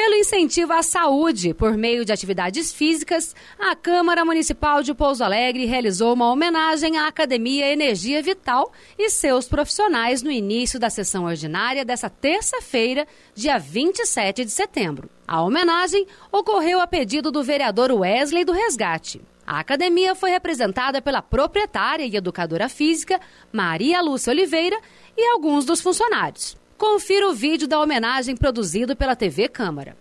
Pelo 0.00 0.14
incentivo 0.14 0.72
à 0.72 0.80
saúde 0.80 1.52
por 1.52 1.76
meio 1.76 2.04
de 2.04 2.12
atividades 2.12 2.72
físicas, 2.72 3.34
a 3.58 3.74
Câmara 3.74 4.24
Municipal 4.24 4.80
de 4.80 4.94
Pouso 4.94 5.24
Alegre 5.24 5.64
realizou 5.64 6.12
uma 6.12 6.30
homenagem 6.30 6.96
à 6.96 7.08
Academia 7.08 7.72
Energia 7.72 8.22
Vital 8.22 8.72
e 8.96 9.10
seus 9.10 9.48
profissionais 9.48 10.22
no 10.22 10.30
início 10.30 10.78
da 10.78 10.88
sessão 10.88 11.24
ordinária 11.24 11.84
desta 11.84 12.08
terça-feira, 12.08 13.08
dia 13.34 13.58
27 13.58 14.44
de 14.44 14.52
setembro. 14.52 15.10
A 15.26 15.42
homenagem 15.42 16.06
ocorreu 16.30 16.80
a 16.80 16.86
pedido 16.86 17.32
do 17.32 17.42
vereador 17.42 17.90
Wesley 17.90 18.44
do 18.44 18.52
Resgate. 18.52 19.20
A 19.44 19.58
academia 19.58 20.14
foi 20.14 20.30
representada 20.30 21.02
pela 21.02 21.22
proprietária 21.22 22.04
e 22.04 22.14
educadora 22.14 22.68
física 22.68 23.20
Maria 23.52 24.00
Lúcia 24.00 24.30
Oliveira 24.30 24.78
e 25.16 25.28
alguns 25.32 25.64
dos 25.64 25.80
funcionários. 25.80 26.56
Confira 26.78 27.28
o 27.28 27.34
vídeo 27.34 27.66
da 27.66 27.80
homenagem 27.80 28.36
produzido 28.36 28.94
pela 28.94 29.16
TV 29.16 29.48
Câmara. 29.48 29.96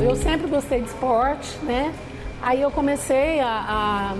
Eu 0.00 0.14
sempre 0.14 0.46
gostei 0.46 0.80
de 0.80 0.86
esporte, 0.86 1.58
né? 1.64 1.92
Aí 2.40 2.62
eu 2.62 2.70
comecei 2.70 3.40
a, 3.40 4.14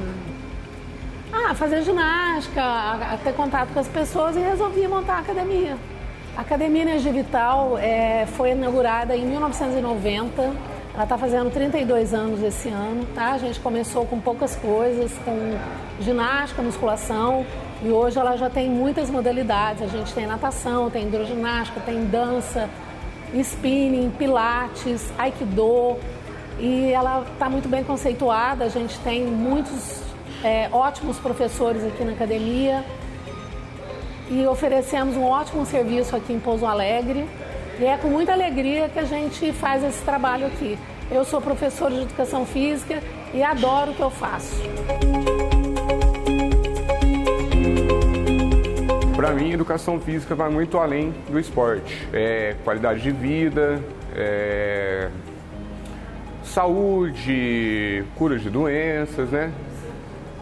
a, 1.32 1.51
a 1.51 1.54
fazer 1.54 1.82
ginástica, 1.84 2.60
a, 2.60 3.15
a, 3.15 3.16
ter 3.18 3.32
contato 3.34 3.73
com 3.73 3.78
as 3.78 3.87
pessoas 3.87 4.34
e 4.34 4.40
resolvi 4.40 4.88
montar 4.88 5.15
a 5.15 5.18
academia. 5.20 5.79
A 6.37 6.40
Academia 6.40 6.82
Energia 6.82 7.12
Vital 7.12 7.79
é, 7.79 8.26
foi 8.26 8.51
inaugurada 8.51 9.16
em 9.16 9.24
1990. 9.24 10.42
Ela 10.95 11.04
está 11.04 11.16
fazendo 11.16 11.48
32 11.52 12.12
anos 12.12 12.42
esse 12.42 12.68
ano, 12.68 13.06
tá? 13.15 13.32
A 13.32 13.38
gente 13.38 13.60
começou 13.60 14.04
com 14.04 14.18
poucas 14.18 14.56
coisas, 14.56 15.12
com 15.24 15.56
ginástica, 16.01 16.60
musculação, 16.60 17.46
e 17.84 17.93
hoje 17.93 18.19
ela 18.19 18.34
já 18.37 18.48
tem 18.48 18.70
muitas 18.70 19.11
modalidades. 19.11 19.83
A 19.83 19.87
gente 19.87 20.15
tem 20.15 20.27
natação, 20.27 20.88
tem 20.88 21.06
hidroginástica, 21.06 21.80
tem 21.80 22.07
dança, 22.07 22.68
spinning, 23.35 24.10
pilates, 24.10 25.13
aikido. 25.18 25.99
E 26.59 26.91
ela 26.93 27.26
está 27.30 27.51
muito 27.51 27.68
bem 27.68 27.85
conceituada. 27.85 28.65
A 28.65 28.68
gente 28.68 28.99
tem 29.01 29.26
muitos 29.26 30.01
é, 30.43 30.68
ótimos 30.73 31.18
professores 31.18 31.85
aqui 31.85 32.02
na 32.04 32.13
academia. 32.13 32.82
E 34.30 34.46
oferecemos 34.46 35.15
um 35.15 35.24
ótimo 35.24 35.66
serviço 35.66 36.16
aqui 36.16 36.32
em 36.32 36.41
Pouso 36.41 36.65
Alegre. 36.65 37.29
E 37.79 37.85
é 37.85 37.98
com 37.98 38.09
muita 38.09 38.32
alegria 38.32 38.88
que 38.88 38.98
a 38.98 39.04
gente 39.04 39.52
faz 39.52 39.85
esse 39.85 40.02
trabalho 40.04 40.46
aqui. 40.46 40.79
Eu 41.10 41.23
sou 41.23 41.38
professora 41.38 41.95
de 41.95 42.01
educação 42.01 42.46
física 42.46 43.02
e 43.35 43.43
adoro 43.43 43.91
o 43.91 43.95
que 43.95 44.01
eu 44.01 44.10
faço. 44.10 44.57
Para 49.24 49.32
mim, 49.32 49.52
educação 49.52 49.98
física 49.98 50.34
vai 50.34 50.50
muito 50.50 50.76
além 50.76 51.14
do 51.30 51.40
esporte. 51.40 52.06
É 52.12 52.56
qualidade 52.62 53.00
de 53.00 53.10
vida, 53.10 53.82
é 54.14 55.08
saúde, 56.42 58.04
cura 58.16 58.38
de 58.38 58.50
doenças, 58.50 59.30
né? 59.30 59.50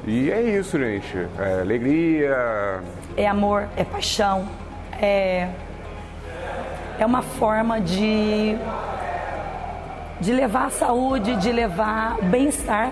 E 0.05 0.33
é 0.33 0.43
isso, 0.43 0.77
gente. 0.81 1.17
É 1.39 1.61
alegria. 1.61 2.81
É 3.17 3.29
amor, 3.29 3.69
é 3.77 3.85
paixão, 3.85 4.49
é, 5.01 5.49
é 6.99 7.07
uma 7.07 7.23
forma 7.23 7.81
de, 7.81 8.57
de 10.21 10.33
levar 10.33 10.67
a 10.67 10.71
saúde, 10.71 11.37
de 11.37 11.53
levar 11.53 12.21
bem-estar 12.21 12.91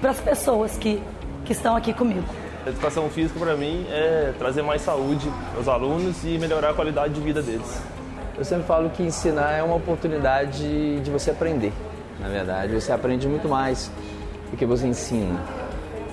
para 0.00 0.10
as 0.10 0.20
pessoas 0.20 0.78
que, 0.78 1.02
que 1.44 1.50
estão 1.50 1.74
aqui 1.74 1.92
comigo. 1.92 2.43
Educação 2.66 3.10
física 3.10 3.38
para 3.38 3.54
mim 3.54 3.86
é 3.90 4.32
trazer 4.38 4.62
mais 4.62 4.80
saúde 4.80 5.30
aos 5.54 5.68
alunos 5.68 6.24
e 6.24 6.38
melhorar 6.38 6.70
a 6.70 6.74
qualidade 6.74 7.12
de 7.12 7.20
vida 7.20 7.42
deles. 7.42 7.82
Eu 8.38 8.44
sempre 8.44 8.64
falo 8.64 8.88
que 8.88 9.02
ensinar 9.02 9.52
é 9.52 9.62
uma 9.62 9.76
oportunidade 9.76 11.00
de 11.00 11.10
você 11.10 11.30
aprender. 11.30 11.74
Na 12.18 12.28
verdade, 12.28 12.72
você 12.72 12.90
aprende 12.90 13.28
muito 13.28 13.46
mais 13.48 13.90
do 14.50 14.56
que 14.56 14.64
você 14.64 14.86
ensina. 14.86 15.38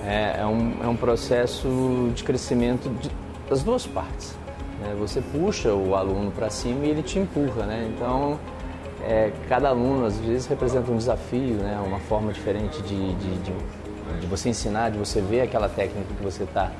É, 0.04 0.40
é, 0.40 0.46
um, 0.46 0.76
é 0.84 0.86
um 0.86 0.96
processo 0.96 2.12
de 2.14 2.22
crescimento 2.22 2.90
de, 3.00 3.10
das 3.48 3.62
duas 3.62 3.86
partes. 3.86 4.36
Né? 4.82 4.94
Você 4.98 5.22
puxa 5.22 5.72
o 5.72 5.94
aluno 5.94 6.30
para 6.30 6.50
cima 6.50 6.84
e 6.84 6.90
ele 6.90 7.02
te 7.02 7.18
empurra. 7.18 7.64
Né? 7.64 7.90
Então, 7.96 8.38
é, 9.02 9.32
cada 9.48 9.70
aluno 9.70 10.04
às 10.04 10.18
vezes 10.18 10.46
representa 10.46 10.92
um 10.92 10.98
desafio, 10.98 11.54
né? 11.54 11.82
uma 11.82 11.98
forma 12.00 12.30
diferente 12.30 12.82
de, 12.82 13.14
de, 13.14 13.38
de 13.38 13.52
de 14.20 14.26
você 14.26 14.48
ensinar, 14.48 14.90
de 14.90 14.98
você 14.98 15.20
ver 15.20 15.42
aquela 15.42 15.68
técnica 15.68 16.14
que 16.14 16.22
você 16.22 16.44
está 16.44 16.70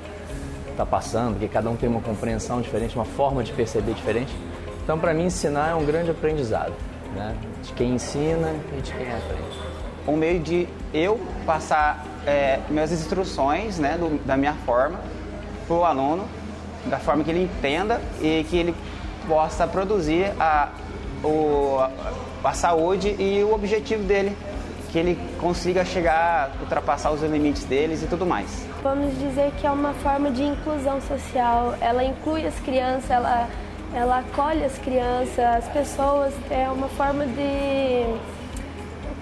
tá 0.76 0.86
passando, 0.86 1.32
porque 1.32 1.48
cada 1.48 1.68
um 1.68 1.76
tem 1.76 1.88
uma 1.88 2.00
compreensão 2.00 2.60
diferente, 2.60 2.96
uma 2.96 3.04
forma 3.04 3.42
de 3.42 3.52
perceber 3.52 3.92
diferente. 3.92 4.32
Então, 4.82 4.98
para 4.98 5.14
mim, 5.14 5.26
ensinar 5.26 5.70
é 5.70 5.74
um 5.74 5.84
grande 5.84 6.10
aprendizado, 6.10 6.72
né? 7.14 7.36
de 7.62 7.72
quem 7.72 7.94
ensina 7.94 8.54
e 8.76 8.80
de 8.80 8.92
quem 8.92 9.06
aprende. 9.06 9.58
Um 10.06 10.16
meio 10.16 10.40
de 10.40 10.68
eu 10.92 11.20
passar 11.46 12.04
é, 12.26 12.58
minhas 12.68 12.90
instruções 12.90 13.78
né, 13.78 13.96
do, 13.96 14.18
da 14.24 14.36
minha 14.36 14.54
forma 14.66 14.98
para 15.66 15.76
o 15.76 15.84
aluno, 15.84 16.24
da 16.86 16.98
forma 16.98 17.22
que 17.22 17.30
ele 17.30 17.44
entenda 17.44 18.00
e 18.20 18.44
que 18.50 18.56
ele 18.56 18.74
possa 19.28 19.66
produzir 19.66 20.32
a, 20.40 20.70
o, 21.22 21.78
a 22.42 22.52
saúde 22.52 23.14
e 23.18 23.44
o 23.44 23.54
objetivo 23.54 24.02
dele 24.02 24.36
que 24.92 24.98
ele 24.98 25.18
consiga 25.40 25.84
chegar, 25.86 26.50
ultrapassar 26.60 27.10
os 27.10 27.22
limites 27.22 27.64
deles 27.64 28.02
e 28.02 28.06
tudo 28.06 28.26
mais. 28.26 28.66
Vamos 28.82 29.18
dizer 29.18 29.50
que 29.58 29.66
é 29.66 29.70
uma 29.70 29.94
forma 29.94 30.30
de 30.30 30.42
inclusão 30.42 31.00
social. 31.00 31.74
Ela 31.80 32.04
inclui 32.04 32.46
as 32.46 32.54
crianças, 32.60 33.10
ela, 33.10 33.48
ela 33.94 34.18
acolhe 34.18 34.62
as 34.62 34.76
crianças, 34.78 35.38
as 35.38 35.68
pessoas. 35.68 36.34
É 36.50 36.68
uma 36.68 36.88
forma 36.88 37.24
de, 37.24 38.04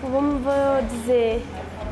vamos 0.02 0.42
dizer, 0.90 1.40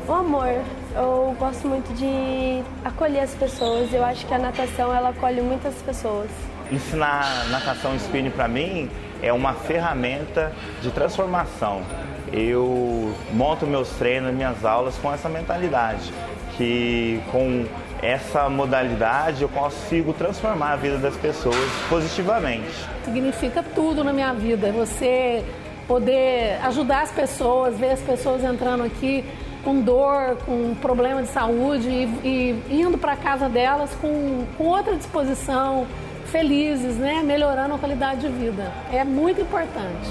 o 0.05 0.13
amor. 0.13 0.61
Eu 0.93 1.33
gosto 1.39 1.65
muito 1.65 1.93
de 1.95 2.61
acolher 2.83 3.21
as 3.21 3.33
pessoas. 3.33 3.93
Eu 3.93 4.03
acho 4.03 4.25
que 4.25 4.33
a 4.33 4.39
natação 4.39 4.93
ela 4.93 5.09
acolhe 5.09 5.41
muitas 5.41 5.75
pessoas. 5.75 6.29
Ensinar 6.69 7.47
natação 7.49 7.95
spinning 7.95 8.29
para 8.29 8.47
mim 8.47 8.89
é 9.21 9.33
uma 9.33 9.53
ferramenta 9.53 10.53
de 10.81 10.91
transformação 10.91 11.83
eu 12.31 13.13
monto 13.33 13.65
meus 13.65 13.89
treinos, 13.89 14.33
minhas 14.33 14.63
aulas 14.63 14.95
com 14.97 15.11
essa 15.11 15.27
mentalidade, 15.29 16.13
que 16.55 17.19
com 17.31 17.65
essa 18.01 18.49
modalidade 18.49 19.41
eu 19.41 19.49
consigo 19.49 20.13
transformar 20.13 20.73
a 20.73 20.75
vida 20.75 20.97
das 20.97 21.15
pessoas 21.17 21.55
positivamente. 21.89 22.71
Significa 23.03 23.63
tudo 23.75 24.03
na 24.03 24.13
minha 24.13 24.33
vida, 24.33 24.71
você 24.71 25.43
poder 25.87 26.59
ajudar 26.63 27.01
as 27.01 27.11
pessoas, 27.11 27.77
ver 27.77 27.91
as 27.91 28.01
pessoas 28.01 28.43
entrando 28.43 28.83
aqui 28.83 29.25
com 29.63 29.81
dor, 29.81 30.37
com 30.45 30.73
problema 30.75 31.21
de 31.21 31.29
saúde 31.29 31.89
e, 31.89 32.63
e 32.69 32.81
indo 32.81 32.97
para 32.97 33.15
casa 33.15 33.49
delas 33.49 33.89
com, 33.99 34.45
com 34.57 34.65
outra 34.65 34.95
disposição, 34.95 35.85
felizes, 36.29 36.95
né? 36.95 37.21
melhorando 37.23 37.75
a 37.75 37.77
qualidade 37.77 38.21
de 38.21 38.29
vida. 38.29 38.71
É 38.91 39.03
muito 39.03 39.41
importante. 39.41 40.09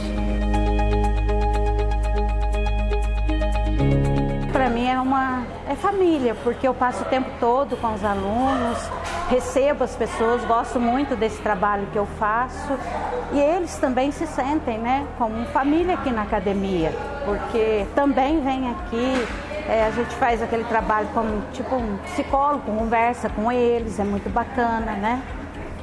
para 4.69 4.69
mim 4.71 4.87
é 4.87 5.01
uma 5.01 5.47
é 5.67 5.75
família, 5.75 6.35
porque 6.43 6.69
eu 6.69 6.75
passo 6.75 7.03
o 7.03 7.07
tempo 7.07 7.31
todo 7.41 7.75
com 7.77 7.95
os 7.95 8.05
alunos, 8.05 8.79
recebo 9.31 9.85
as 9.85 9.97
pessoas, 9.97 10.45
gosto 10.45 10.79
muito 10.79 11.17
desse 11.17 11.41
trabalho 11.41 11.87
que 11.91 11.97
eu 11.97 12.05
faço 12.19 12.77
e 13.33 13.39
eles 13.39 13.77
também 13.77 14.11
se 14.11 14.27
sentem, 14.27 14.77
né, 14.77 15.07
como 15.17 15.47
família 15.47 15.95
aqui 15.95 16.11
na 16.11 16.23
academia, 16.23 16.93
porque 17.25 17.87
também 17.95 18.43
vem 18.43 18.69
aqui 18.71 19.27
é, 19.69 19.85
a 19.85 19.91
gente 19.91 20.15
faz 20.17 20.43
aquele 20.43 20.65
trabalho 20.65 21.09
como 21.15 21.43
tipo 21.53 21.75
um 21.77 21.97
psicólogo, 21.99 22.63
conversa 22.65 23.29
com 23.29 23.53
eles, 23.53 23.99
é 24.01 24.05
muito 24.05 24.29
bacana, 24.29 24.93
né? 24.93 25.23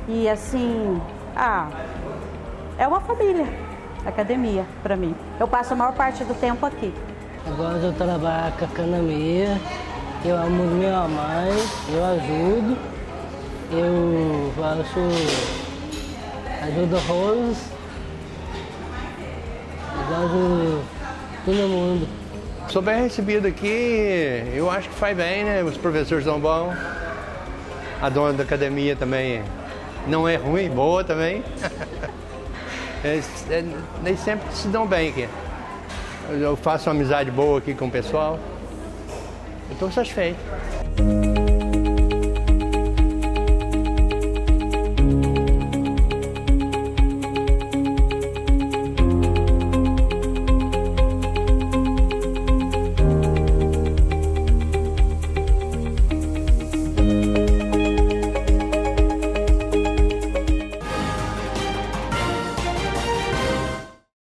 E 0.08 0.30
assim, 0.30 1.02
ah, 1.36 1.68
é 2.78 2.88
uma 2.88 3.02
família, 3.02 3.48
academia 4.06 4.64
para 4.84 4.96
mim. 4.96 5.16
Eu 5.40 5.48
passo 5.48 5.74
a 5.74 5.76
maior 5.76 5.94
parte 5.94 6.24
do 6.24 6.34
tempo 6.36 6.64
aqui. 6.64 6.94
Agora 7.48 7.78
eu 7.78 7.92
trabalho 7.94 8.54
com 8.60 8.66
a 8.66 8.68
canamia, 8.68 9.60
eu 10.24 10.36
amo 10.38 10.64
minha 10.66 11.08
mãe, 11.08 11.52
eu 11.92 12.06
ajudo, 12.06 12.78
eu 13.72 14.54
faço 14.56 15.00
ajuda 16.68 17.00
rolos, 17.08 17.58
ajudo 20.18 20.84
todo 21.46 21.68
mundo. 21.68 22.08
Sou 22.68 22.82
bem 22.82 23.02
recebido 23.02 23.48
aqui, 23.48 24.44
eu 24.54 24.70
acho 24.70 24.88
que 24.88 24.96
faz 24.96 25.18
bem, 25.18 25.44
né? 25.44 25.64
Os 25.64 25.78
professores 25.78 26.26
são 26.26 26.40
bons, 26.40 26.76
a 28.00 28.10
dona 28.10 28.34
da 28.34 28.44
academia 28.44 28.96
também 28.96 29.44
não 30.08 30.28
é 30.28 30.36
ruim, 30.36 30.70
boa 30.70 31.04
também. 31.04 31.44
é, 33.04 33.64
nem 34.04 34.16
sempre 34.18 34.48
se 34.54 34.68
dão 34.68 34.88
bem 34.88 35.10
aqui. 35.10 35.28
Eu 36.30 36.56
faço 36.56 36.90
uma 36.90 36.96
amizade 36.96 37.30
boa 37.30 37.60
aqui 37.60 37.74
com 37.74 37.88
o 37.88 37.92
pessoal. 37.92 38.40
Eu 39.70 39.74
estou 39.74 39.92
satisfeito. 39.92 40.40